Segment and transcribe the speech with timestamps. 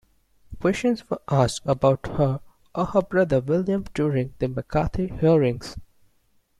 [0.59, 2.39] Questions were asked about her
[2.73, 5.77] of her brother William during the McCarthy hearings.